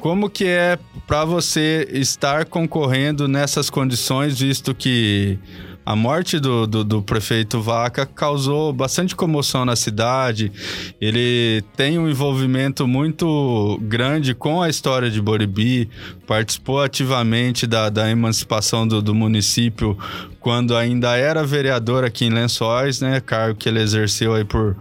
Como 0.03 0.29
que 0.29 0.43
é 0.43 0.77
para 1.07 1.23
você 1.23 1.87
estar 1.93 2.43
concorrendo 2.43 3.25
nessas 3.25 3.69
condições, 3.69 4.37
visto 4.37 4.75
que 4.75 5.39
a 5.85 5.95
morte 5.95 6.41
do, 6.41 6.67
do, 6.67 6.83
do, 6.83 7.01
prefeito 7.01 7.61
Vaca 7.61 8.05
causou 8.05 8.73
bastante 8.73 9.15
comoção 9.15 9.63
na 9.63 9.77
cidade. 9.77 10.51
Ele 10.99 11.63
tem 11.77 11.97
um 11.97 12.09
envolvimento 12.09 12.85
muito 12.85 13.79
grande 13.83 14.35
com 14.35 14.61
a 14.61 14.67
história 14.67 15.09
de 15.09 15.21
Boribi, 15.21 15.89
participou 16.27 16.81
ativamente 16.81 17.65
da, 17.65 17.87
da 17.87 18.11
emancipação 18.11 18.85
do, 18.85 19.01
do 19.01 19.15
município 19.15 19.97
quando 20.41 20.75
ainda 20.75 21.15
era 21.15 21.45
vereador 21.45 22.03
aqui 22.03 22.25
em 22.25 22.29
Lençóis, 22.29 22.99
né? 22.99 23.21
Cargo 23.21 23.57
que 23.57 23.69
ele 23.69 23.79
exerceu 23.79 24.35
aí 24.35 24.43
por, 24.43 24.75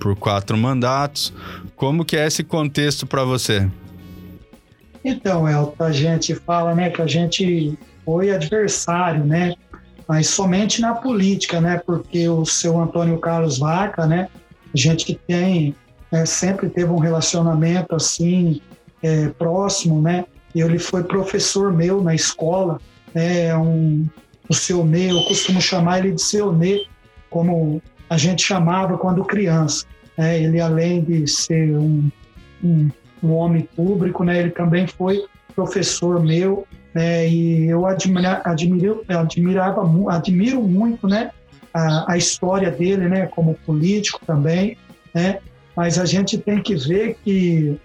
por 0.00 0.16
quatro 0.16 0.56
mandatos. 0.56 1.30
Como 1.76 2.06
que 2.06 2.16
é 2.16 2.26
esse 2.26 2.42
contexto 2.42 3.06
para 3.06 3.22
você? 3.22 3.68
Então, 5.04 5.48
Elton, 5.48 5.84
a 5.84 5.92
gente 5.92 6.34
fala 6.34 6.74
né, 6.74 6.90
que 6.90 7.02
a 7.02 7.06
gente 7.06 7.78
foi 8.04 8.30
adversário, 8.30 9.24
né? 9.24 9.54
mas 10.08 10.28
somente 10.28 10.80
na 10.80 10.94
política, 10.94 11.60
né? 11.60 11.80
Porque 11.84 12.28
o 12.28 12.44
seu 12.44 12.78
Antônio 12.80 13.18
Carlos 13.18 13.58
Vaca, 13.58 14.06
né? 14.06 14.28
A 14.74 14.76
gente 14.76 15.18
tem 15.26 15.74
né, 16.10 16.26
sempre 16.26 16.68
teve 16.68 16.90
um 16.90 16.98
relacionamento 16.98 17.94
assim 17.94 18.60
é, 19.02 19.28
próximo, 19.28 20.02
né? 20.02 20.26
Ele 20.54 20.78
foi 20.78 21.02
professor 21.02 21.72
meu 21.72 22.02
na 22.02 22.14
escola, 22.14 22.78
né? 23.14 23.46
É 23.46 23.56
um, 23.56 24.06
o 24.48 24.54
seu 24.54 24.84
Nê, 24.84 25.10
eu 25.10 25.22
costumo 25.24 25.60
chamar 25.60 26.00
ele 26.00 26.12
de 26.12 26.22
seu 26.22 26.52
Nê, 26.52 26.84
como 27.30 27.80
a 28.10 28.18
gente 28.18 28.42
chamava 28.42 28.98
quando 28.98 29.24
criança. 29.24 29.86
Né? 30.18 30.42
Ele 30.42 30.60
além 30.60 31.02
de 31.02 31.26
ser 31.26 31.74
um, 31.74 32.10
um 32.62 32.90
um 33.22 33.32
homem 33.32 33.68
público, 33.76 34.24
né? 34.24 34.40
Ele 34.40 34.50
também 34.50 34.86
foi 34.86 35.24
professor 35.54 36.22
meu, 36.22 36.66
né? 36.94 37.28
E 37.28 37.66
eu 37.66 37.86
admira, 37.86 38.42
admiro, 38.44 39.04
admirava, 39.08 39.82
admiro 40.10 40.62
muito, 40.62 41.06
né? 41.06 41.30
A, 41.72 42.12
a 42.12 42.16
história 42.16 42.70
dele, 42.70 43.08
né? 43.08 43.26
Como 43.26 43.54
político 43.66 44.20
também, 44.26 44.76
né? 45.14 45.38
Mas 45.76 45.98
a 45.98 46.04
gente 46.04 46.36
tem 46.36 46.62
que 46.62 46.74
ver 46.74 47.16
que 47.24 47.78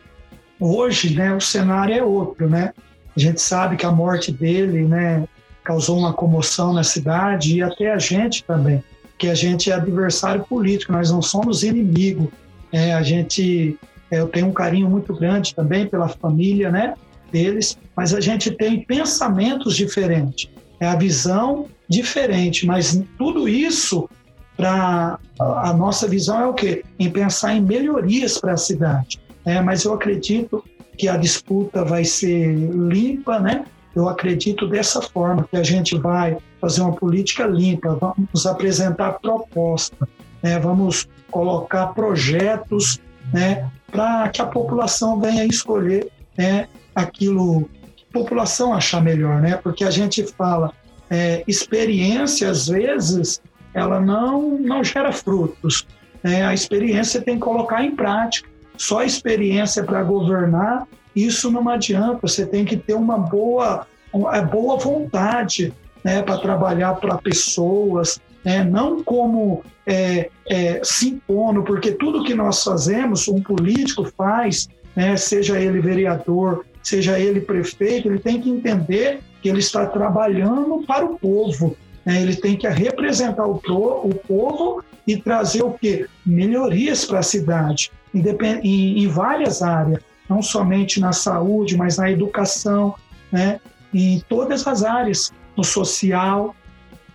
hoje, 0.60 1.15
né? 1.15 1.34
O 1.34 1.41
cenário 1.41 1.96
é 1.96 2.03
outro, 2.03 2.50
né? 2.50 2.74
A 3.15 3.20
gente 3.20 3.41
sabe 3.41 3.77
que 3.77 3.86
a 3.86 3.91
morte 3.91 4.32
dele, 4.32 4.84
né? 4.84 5.27
Causou 5.63 5.98
uma 5.98 6.13
comoção 6.13 6.74
na 6.74 6.84
cidade 6.84 7.58
e 7.58 7.62
até 7.62 7.91
a 7.91 8.00
gente 8.00 8.44
também, 8.44 8.84
que 9.17 9.27
a 9.27 9.36
gente 9.36 9.72
é 9.72 9.74
adversário 9.74 10.46
político, 10.46 10.94
nós 10.94 11.12
não 11.12 11.22
somos 11.22 11.63
inimigo. 11.63 12.32
É, 12.72 12.94
a 12.94 13.01
gente, 13.01 13.77
eu 14.11 14.27
tenho 14.27 14.47
um 14.47 14.53
carinho 14.53 14.89
muito 14.89 15.13
grande 15.13 15.53
também 15.53 15.87
pela 15.87 16.07
família, 16.07 16.71
né? 16.71 16.93
deles, 17.31 17.77
mas 17.95 18.13
a 18.13 18.21
gente 18.21 18.51
tem 18.51 18.83
pensamentos 18.83 19.75
diferentes, 19.75 20.49
é 20.79 20.87
a 20.87 20.95
visão 20.95 21.67
diferente, 21.89 22.65
mas 22.65 23.01
tudo 23.17 23.47
isso 23.47 24.09
para 24.55 25.19
a 25.39 25.73
nossa 25.73 26.07
visão 26.07 26.41
é 26.41 26.47
o 26.47 26.53
quê? 26.53 26.83
Em 26.97 27.09
pensar 27.09 27.53
em 27.53 27.61
melhorias 27.61 28.39
para 28.39 28.53
a 28.53 28.57
cidade. 28.57 29.19
É, 29.45 29.61
mas 29.61 29.83
eu 29.83 29.93
acredito 29.93 30.63
que 30.97 31.07
a 31.07 31.15
disputa 31.15 31.85
vai 31.85 32.03
ser 32.03 32.55
limpa, 32.55 33.39
né? 33.39 33.65
Eu 33.95 34.09
acredito 34.09 34.67
dessa 34.67 35.01
forma 35.01 35.47
que 35.49 35.55
a 35.55 35.63
gente 35.63 35.95
vai 35.97 36.37
fazer 36.59 36.81
uma 36.81 36.93
política 36.93 37.45
limpa, 37.45 37.95
vamos 37.95 38.45
apresentar 38.45 39.13
proposta, 39.13 40.07
né? 40.41 40.59
vamos 40.59 41.07
colocar 41.29 41.87
projetos, 41.87 42.99
né? 43.31 43.69
Para 43.91 44.29
que 44.29 44.41
a 44.41 44.46
população 44.46 45.20
venha 45.20 45.46
escolher 45.46 46.12
né? 46.38 46.67
aquilo 46.94 47.70
que 47.96 48.06
a 48.10 48.13
população 48.13 48.74
achar 48.74 49.01
melhor, 49.01 49.41
né? 49.41 49.58
Porque 49.58 49.84
a 49.84 49.91
gente 49.91 50.24
fala, 50.24 50.74
é, 51.10 51.44
experiência, 51.48 52.50
às 52.50 52.67
vezes, 52.67 53.41
ela 53.74 54.00
não, 54.00 54.58
não 54.58 54.84
gera 54.84 55.12
frutos. 55.12 55.88
Né? 56.24 56.46
A 56.46 56.53
experiência 56.53 57.22
tem 57.22 57.36
que 57.36 57.41
colocar 57.41 57.84
em 57.84 57.96
prática. 57.96 58.50
Só 58.77 59.03
experiência 59.03 59.84
para 59.84 60.03
governar, 60.03 60.88
isso 61.15 61.50
não 61.50 61.67
adianta. 61.67 62.20
Você 62.22 62.46
tem 62.46 62.63
que 62.63 62.77
ter 62.77 62.94
uma 62.94 63.17
boa, 63.17 63.88
uma 64.13 64.39
boa 64.41 64.77
vontade 64.77 65.74
né, 66.03 66.22
para 66.22 66.38
trabalhar 66.38 66.96
para 66.96 67.17
pessoas, 67.17 68.20
né? 68.47 68.63
não 68.63 69.03
como 69.03 69.61
é, 69.85 70.29
é, 70.47 70.79
se 70.81 71.09
impondo, 71.09 71.63
porque 71.63 71.91
tudo 71.91 72.23
que 72.23 72.33
nós 72.33 72.63
fazemos, 72.63 73.27
um 73.27 73.41
político 73.41 74.09
faz, 74.15 74.69
né, 74.95 75.17
seja 75.17 75.59
ele 75.59 75.81
vereador, 75.81 76.65
seja 76.81 77.19
ele 77.19 77.41
prefeito, 77.41 78.07
ele 78.07 78.19
tem 78.19 78.39
que 78.39 78.49
entender 78.49 79.19
que 79.41 79.49
ele 79.49 79.59
está 79.59 79.85
trabalhando 79.85 80.81
para 80.87 81.03
o 81.03 81.19
povo. 81.19 81.75
Né? 82.05 82.21
Ele 82.21 82.37
tem 82.37 82.55
que 82.55 82.65
representar 82.69 83.45
o, 83.45 83.55
o 83.55 84.15
povo 84.15 84.81
e 85.05 85.17
trazer 85.17 85.63
o 85.63 85.71
quê? 85.71 86.05
Melhorias 86.25 87.03
para 87.03 87.19
a 87.19 87.23
cidade, 87.23 87.91
em, 88.13 89.03
em 89.03 89.07
várias 89.09 89.61
áreas, 89.61 89.99
não 90.29 90.41
somente 90.41 91.01
na 91.01 91.11
saúde, 91.11 91.75
mas 91.75 91.97
na 91.97 92.09
educação, 92.09 92.95
né? 93.29 93.59
em 93.93 94.23
todas 94.29 94.65
as 94.65 94.85
áreas, 94.85 95.33
no 95.57 95.65
social. 95.65 96.55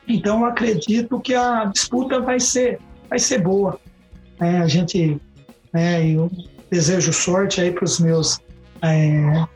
Então, 0.07 0.45
acredito 0.45 1.21
que 1.21 1.35
a 1.35 1.65
disputa 1.67 2.21
vai 2.21 2.41
ser, 2.41 2.81
vai 3.09 3.19
ser 3.19 3.41
boa. 3.41 3.79
É, 4.41 4.59
a 4.59 4.67
gente, 4.67 5.21
né, 5.73 6.07
eu 6.09 6.31
desejo 6.71 7.13
sorte 7.13 7.61
aí 7.61 7.71
para 7.71 7.85
os 7.85 8.01
meus 8.01 8.41
é, 8.83 9.47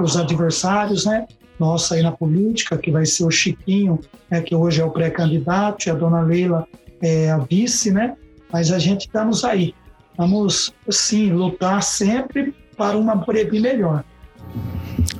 os 0.00 0.16
adversários, 0.16 1.06
né? 1.06 1.26
Nossa 1.58 1.94
aí 1.94 2.02
na 2.02 2.10
política, 2.10 2.76
que 2.76 2.90
vai 2.90 3.06
ser 3.06 3.24
o 3.24 3.30
Chiquinho, 3.30 4.00
né, 4.28 4.40
que 4.40 4.54
hoje 4.54 4.80
é 4.80 4.84
o 4.84 4.90
pré-candidato, 4.90 5.86
e 5.86 5.90
a 5.90 5.94
dona 5.94 6.20
Leila 6.20 6.66
é 7.00 7.30
a 7.30 7.38
vice, 7.38 7.92
né? 7.92 8.16
Mas 8.52 8.72
a 8.72 8.78
gente 8.78 9.02
estamos 9.02 9.44
aí. 9.44 9.74
Vamos, 10.16 10.74
sim, 10.90 11.30
lutar 11.30 11.82
sempre 11.82 12.54
para 12.76 12.96
uma 12.96 13.14
Borebi 13.14 13.60
melhor. 13.60 14.04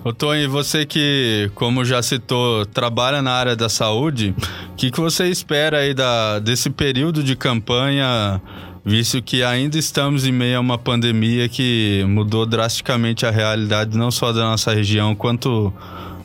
Ô 0.05 0.13
Tony, 0.13 0.47
você 0.47 0.85
que, 0.85 1.51
como 1.55 1.85
já 1.85 2.03
citou, 2.03 2.67
trabalha 2.67 3.23
na 3.23 3.33
área 3.33 3.57
da 3.57 3.69
saúde, 3.69 4.35
o 4.71 4.75
que, 4.75 4.91
que 4.91 5.01
você 5.01 5.29
espera 5.29 5.79
aí 5.79 5.95
da, 5.95 6.39
desse 6.39 6.69
período 6.71 7.23
de 7.23 7.35
campanha 7.35 8.41
visto 8.85 9.23
que 9.23 9.43
ainda 9.43 9.79
estamos 9.79 10.27
em 10.27 10.33
meio 10.33 10.59
a 10.59 10.61
uma 10.61 10.77
pandemia 10.77 11.49
que 11.49 12.05
mudou 12.07 12.45
drasticamente 12.45 13.25
a 13.25 13.31
realidade 13.31 13.97
não 13.97 14.11
só 14.11 14.31
da 14.31 14.43
nossa 14.43 14.75
região, 14.75 15.15
quanto 15.15 15.73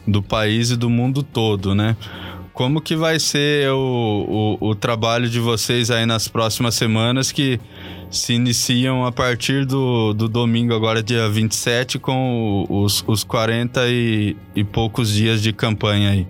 do 0.05 0.21
país 0.21 0.71
e 0.71 0.75
do 0.75 0.89
mundo 0.89 1.23
todo, 1.23 1.73
né? 1.73 1.95
Como 2.51 2.81
que 2.81 2.95
vai 2.97 3.17
ser 3.19 3.69
o, 3.71 4.57
o, 4.59 4.69
o 4.69 4.75
trabalho 4.75 5.29
de 5.29 5.39
vocês 5.39 5.89
aí 5.89 6.05
nas 6.05 6.27
próximas 6.27 6.75
semanas 6.75 7.31
que 7.31 7.57
se 8.11 8.33
iniciam 8.33 9.05
a 9.05 9.11
partir 9.11 9.65
do, 9.65 10.13
do 10.13 10.27
domingo, 10.27 10.73
agora 10.73 11.03
dia 11.03 11.29
27, 11.29 11.99
com 11.99 12.65
os, 12.69 13.03
os 13.07 13.23
40 13.23 13.87
e, 13.87 14.35
e 14.55 14.63
poucos 14.63 15.11
dias 15.11 15.41
de 15.41 15.53
campanha 15.53 16.11
aí? 16.11 16.27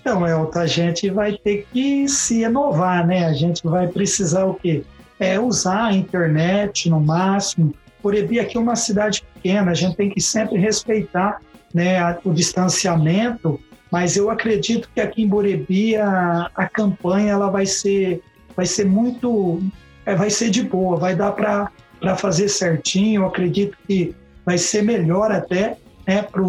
Então, 0.00 0.26
Elton, 0.26 0.58
a 0.58 0.66
gente 0.66 1.10
vai 1.10 1.32
ter 1.32 1.66
que 1.72 2.08
se 2.08 2.42
inovar, 2.42 3.06
né? 3.06 3.24
A 3.26 3.32
gente 3.32 3.62
vai 3.64 3.86
precisar 3.86 4.44
o 4.44 4.54
quê? 4.54 4.82
É 5.18 5.38
usar 5.38 5.86
a 5.86 5.94
internet 5.94 6.90
no 6.90 7.00
máximo. 7.00 7.72
Borebi 8.02 8.40
aqui 8.40 8.56
é 8.56 8.60
uma 8.60 8.74
cidade 8.74 9.22
pequena, 9.34 9.70
a 9.70 9.74
gente 9.74 9.96
tem 9.96 10.10
que 10.10 10.20
sempre 10.20 10.58
respeitar 10.58 11.40
né, 11.72 12.18
o 12.24 12.32
distanciamento, 12.32 13.60
mas 13.90 14.16
eu 14.16 14.28
acredito 14.28 14.88
que 14.92 15.00
aqui 15.00 15.22
em 15.22 15.28
Borebi 15.28 15.94
a, 15.94 16.50
a 16.54 16.66
campanha 16.66 17.32
ela 17.32 17.48
vai 17.48 17.64
ser, 17.64 18.20
vai 18.56 18.66
ser 18.66 18.86
muito, 18.86 19.62
é, 20.04 20.14
vai 20.14 20.30
ser 20.30 20.50
de 20.50 20.62
boa, 20.62 20.96
vai 20.96 21.14
dar 21.14 21.32
para 21.32 22.16
fazer 22.16 22.48
certinho. 22.48 23.22
Eu 23.22 23.26
acredito 23.26 23.76
que 23.86 24.14
vai 24.44 24.58
ser 24.58 24.82
melhor 24.82 25.30
até 25.30 25.76
né, 26.06 26.22
para 26.22 26.42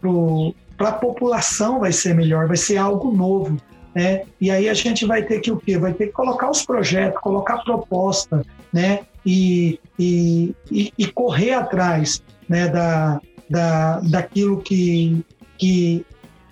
pro, 0.00 0.54
a 0.78 0.92
população 0.92 1.80
vai 1.80 1.92
ser 1.92 2.14
melhor, 2.14 2.46
vai 2.46 2.56
ser 2.56 2.76
algo 2.76 3.12
novo. 3.12 3.56
Né? 3.94 4.22
E 4.40 4.50
aí 4.50 4.68
a 4.68 4.74
gente 4.74 5.06
vai 5.06 5.22
ter 5.22 5.40
que 5.40 5.50
o 5.50 5.56
quê? 5.56 5.78
Vai 5.78 5.92
ter 5.92 6.06
que 6.06 6.12
colocar 6.12 6.50
os 6.50 6.64
projetos, 6.64 7.20
colocar 7.20 7.58
proposta, 7.58 8.44
né? 8.72 9.00
E, 9.24 9.78
e, 9.98 10.54
e, 10.70 10.92
e 10.98 11.06
correr 11.06 11.52
atrás 11.52 12.22
né? 12.48 12.68
da, 12.68 13.20
da, 13.48 14.00
daquilo 14.00 14.60
que, 14.60 15.24
que 15.56 16.04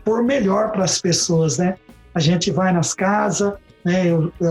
for 0.04 0.22
melhor 0.22 0.70
para 0.70 0.84
as 0.84 1.00
pessoas, 1.00 1.58
né? 1.58 1.76
A 2.14 2.20
gente 2.20 2.50
vai 2.50 2.72
nas 2.72 2.94
casas, 2.94 3.54
né? 3.84 4.04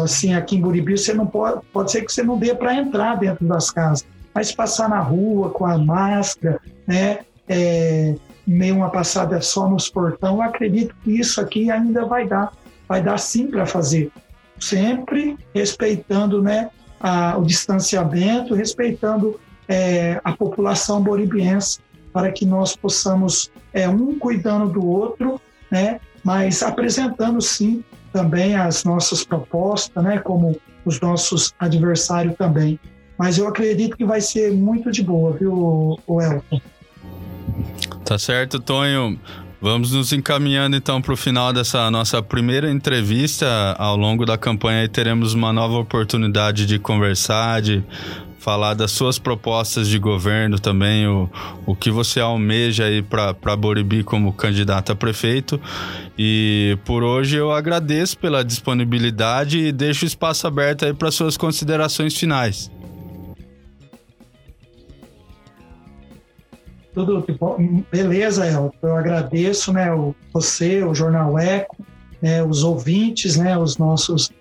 Assim, 0.03 0.33
aqui 0.33 0.57
em 0.57 0.61
Buribi, 0.61 0.97
você 0.97 1.13
não 1.13 1.25
pode, 1.25 1.61
pode 1.71 1.91
ser 1.91 2.03
que 2.03 2.11
você 2.11 2.23
não 2.23 2.37
dê 2.37 2.53
para 2.53 2.75
entrar 2.75 3.15
dentro 3.15 3.45
das 3.45 3.69
casas, 3.69 4.05
mas 4.33 4.51
passar 4.51 4.89
na 4.89 4.99
rua 4.99 5.49
com 5.49 5.65
a 5.65 5.77
máscara, 5.77 6.59
né? 6.87 7.19
É, 7.47 8.15
meio 8.45 8.75
uma 8.75 8.89
passada 8.89 9.39
só 9.41 9.69
nos 9.69 9.89
portão, 9.89 10.35
eu 10.35 10.41
acredito 10.41 10.95
que 11.03 11.11
isso 11.11 11.39
aqui 11.39 11.69
ainda 11.69 12.05
vai 12.05 12.27
dar, 12.27 12.51
vai 12.87 13.01
dar 13.01 13.17
sim 13.17 13.47
para 13.47 13.65
fazer, 13.65 14.11
sempre 14.59 15.37
respeitando 15.53 16.41
né, 16.41 16.69
a, 16.99 17.37
o 17.37 17.43
distanciamento, 17.43 18.53
respeitando 18.53 19.39
é, 19.67 20.19
a 20.23 20.31
população 20.33 21.01
boribiense, 21.01 21.79
para 22.11 22.31
que 22.31 22.45
nós 22.45 22.75
possamos, 22.75 23.51
é, 23.73 23.87
um 23.87 24.17
cuidando 24.19 24.67
do 24.67 24.85
outro, 24.85 25.39
né, 25.69 25.99
mas 26.23 26.61
apresentando 26.61 27.41
sim 27.41 27.83
também 28.11 28.55
as 28.55 28.83
nossas 28.83 29.23
propostas, 29.23 30.03
né, 30.03 30.19
como 30.19 30.59
os 30.85 30.99
nossos 30.99 31.53
adversários 31.59 32.35
também. 32.35 32.79
Mas 33.17 33.37
eu 33.37 33.47
acredito 33.47 33.95
que 33.95 34.05
vai 34.05 34.19
ser 34.19 34.51
muito 34.51 34.91
de 34.91 35.03
boa, 35.03 35.31
viu, 35.33 35.99
Elton? 36.07 36.61
Tá 38.03 38.17
certo, 38.17 38.59
Tonho. 38.59 39.19
Vamos 39.61 39.91
nos 39.91 40.11
encaminhando 40.11 40.75
então 40.75 40.99
para 40.99 41.13
o 41.13 41.15
final 41.15 41.53
dessa 41.53 41.91
nossa 41.91 42.19
primeira 42.23 42.71
entrevista. 42.71 43.75
Ao 43.77 43.95
longo 43.95 44.25
da 44.25 44.35
campanha 44.35 44.89
teremos 44.89 45.35
uma 45.35 45.53
nova 45.53 45.77
oportunidade 45.77 46.65
de 46.65 46.79
conversar, 46.79 47.61
de 47.61 47.83
falar 48.41 48.73
das 48.73 48.89
suas 48.89 49.19
propostas 49.19 49.87
de 49.87 49.99
governo 49.99 50.59
também, 50.59 51.07
o, 51.07 51.29
o 51.63 51.75
que 51.75 51.91
você 51.91 52.19
almeja 52.19 52.85
aí 52.85 53.03
para 53.03 53.55
Boribi 53.55 54.03
como 54.03 54.33
candidato 54.33 54.91
a 54.91 54.95
prefeito. 54.95 55.61
E 56.17 56.75
por 56.83 57.03
hoje 57.03 57.37
eu 57.37 57.51
agradeço 57.51 58.17
pela 58.17 58.43
disponibilidade 58.43 59.59
e 59.59 59.71
deixo 59.71 60.05
o 60.05 60.07
espaço 60.07 60.47
aberto 60.47 60.85
aí 60.85 60.93
para 60.93 61.11
suas 61.11 61.37
considerações 61.37 62.17
finais. 62.17 62.71
Tudo 66.95 67.23
beleza, 67.91 68.47
Elton. 68.47 68.73
Eu 68.81 68.95
agradeço, 68.95 69.71
né, 69.71 69.93
o, 69.93 70.15
você, 70.33 70.83
o 70.83 70.95
Jornal 70.95 71.37
Eco, 71.37 71.77
né, 72.19 72.43
os 72.43 72.63
ouvintes, 72.63 73.37
né, 73.37 73.55
os 73.55 73.77
nossos 73.77 74.31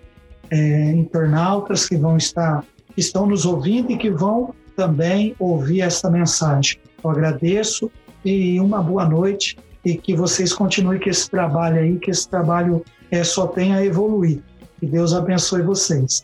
é, 0.49 0.91
internautas 0.91 1.87
que 1.87 1.95
vão 1.95 2.17
estar, 2.17 2.63
estão 2.97 3.25
nos 3.25 3.45
ouvindo 3.45 3.91
e 3.91 3.97
que 3.97 4.09
vão 4.09 4.53
também 4.75 5.35
ouvir 5.39 5.81
essa 5.81 6.09
mensagem. 6.09 6.77
Eu 7.03 7.09
agradeço 7.09 7.91
e 8.23 8.59
uma 8.59 8.81
boa 8.81 9.05
noite 9.05 9.57
e 9.83 9.95
que 9.95 10.15
vocês 10.15 10.53
continuem 10.53 10.99
com 10.99 11.09
esse 11.09 11.29
trabalho 11.29 11.79
aí, 11.79 11.97
que 11.97 12.11
esse 12.11 12.29
trabalho 12.29 12.83
é, 13.09 13.23
só 13.23 13.47
tenha 13.47 13.77
a 13.77 13.85
evoluir. 13.85 14.41
Que 14.79 14.85
Deus 14.85 15.13
abençoe 15.13 15.61
vocês. 15.61 16.23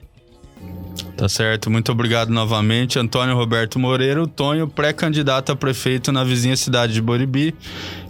Tá 1.17 1.27
certo, 1.27 1.71
muito 1.71 1.91
obrigado 1.91 2.29
novamente. 2.29 2.99
Antônio 2.99 3.35
Roberto 3.35 3.79
Moreira, 3.79 4.21
o 4.21 4.27
Tonho, 4.27 4.67
pré-candidato 4.67 5.51
a 5.51 5.55
prefeito 5.55 6.11
na 6.11 6.23
vizinha 6.23 6.55
cidade 6.55 6.93
de 6.93 7.01
Boribi. 7.01 7.55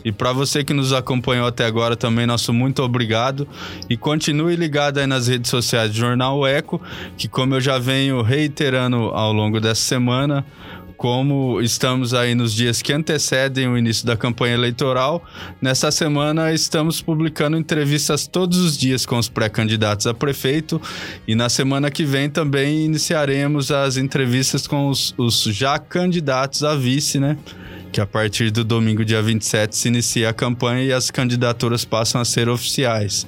E 0.04 0.12
para 0.12 0.34
você 0.34 0.62
que 0.62 0.74
nos 0.74 0.91
acompanhou 0.91 1.48
até 1.48 1.65
agora 1.65 1.96
também, 1.96 2.28
nosso 2.28 2.54
muito 2.54 2.84
obrigado. 2.84 3.48
E 3.89 3.96
continue 3.96 4.58
ligado 4.58 4.98
aí 4.98 5.08
nas 5.08 5.28
redes 5.28 5.50
sociais 5.50 5.91
do 5.91 5.96
Jornal 5.96 6.46
Eco, 6.46 6.82
que 7.17 7.30
como 7.30 7.56
eu 7.56 7.62
já 7.62 7.80
venho 7.80 8.22
reiterando 8.22 8.98
ao 8.98 9.32
longo 9.32 9.62
dessa 9.62 9.84
semana, 9.84 10.46
como 10.98 11.62
estamos 11.62 12.14
aí 12.14 12.34
nos 12.34 12.54
dias 12.54 12.82
que 12.82 12.92
antecedem 12.92 13.68
o 13.68 13.78
início 13.78 14.06
da 14.06 14.18
campanha 14.18 14.56
eleitoral, 14.56 15.24
nessa 15.62 15.92
semana 15.92 16.52
estamos 16.52 17.02
publicando 17.02 17.56
entrevistas 17.56 18.26
todos 18.26 18.58
os 18.58 18.78
dias 18.78 19.06
com 19.06 19.18
os 19.18 19.30
pré-candidatos 19.30 20.08
a 20.08 20.14
prefeito 20.14 20.82
e 21.28 21.36
na 21.36 21.50
semana 21.50 21.92
que 21.92 22.04
vem 22.04 22.30
também 22.30 22.84
iniciaremos 22.84 23.72
as 23.72 23.96
entrevistas 23.96 24.66
com 24.66 24.90
os, 24.90 25.14
os 25.18 25.44
já 25.44 25.78
candidatos 25.78 26.64
a 26.64 26.76
vice, 26.76 27.20
né? 27.20 27.38
Que 27.92 28.02
a 28.02 28.06
partir 28.06 28.52
do 28.52 28.64
domingo, 28.64 29.06
dia 29.06 29.22
27, 29.22 29.78
se 29.78 29.88
inicia 29.88 30.30
a 30.30 30.34
campanha 30.34 30.84
e 30.84 30.92
as 30.92 31.10
candidaturas 31.10 31.86
passam 31.86 32.20
a 32.20 32.26
ser 32.26 32.50
oficiais. 32.50 33.26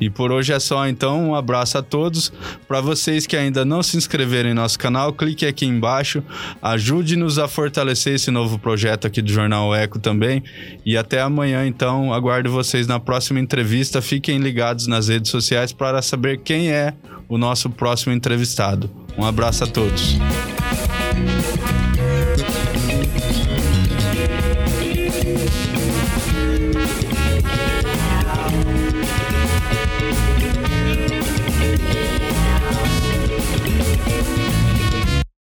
E 0.00 0.10
por 0.10 0.30
hoje 0.30 0.52
é 0.52 0.60
só, 0.60 0.86
então. 0.86 1.30
Um 1.30 1.34
abraço 1.34 1.78
a 1.78 1.82
todos. 1.82 2.32
Para 2.68 2.80
vocês 2.80 3.26
que 3.26 3.36
ainda 3.36 3.64
não 3.64 3.82
se 3.82 3.96
inscreveram 3.96 4.50
em 4.50 4.54
nosso 4.54 4.78
canal, 4.78 5.12
clique 5.12 5.46
aqui 5.46 5.66
embaixo. 5.66 6.22
Ajude-nos 6.60 7.38
a 7.38 7.48
fortalecer 7.48 8.14
esse 8.14 8.30
novo 8.30 8.58
projeto 8.58 9.06
aqui 9.06 9.22
do 9.22 9.32
Jornal 9.32 9.74
Eco 9.74 9.98
também. 9.98 10.42
E 10.84 10.96
até 10.96 11.20
amanhã, 11.20 11.66
então. 11.66 12.12
Aguardo 12.12 12.50
vocês 12.50 12.86
na 12.86 13.00
próxima 13.00 13.40
entrevista. 13.40 14.02
Fiquem 14.02 14.38
ligados 14.38 14.86
nas 14.86 15.08
redes 15.08 15.30
sociais 15.30 15.72
para 15.72 16.02
saber 16.02 16.38
quem 16.38 16.70
é 16.70 16.94
o 17.28 17.38
nosso 17.38 17.70
próximo 17.70 18.12
entrevistado. 18.12 18.90
Um 19.16 19.24
abraço 19.24 19.64
a 19.64 19.66
todos. 19.66 20.16